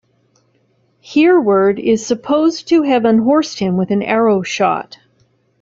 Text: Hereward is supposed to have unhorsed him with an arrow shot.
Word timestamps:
Hereward 1.01 1.77
is 1.77 2.03
supposed 2.03 2.69
to 2.69 2.81
have 2.81 3.05
unhorsed 3.05 3.59
him 3.59 3.77
with 3.77 3.91
an 3.91 4.01
arrow 4.01 4.41
shot. 4.41 4.97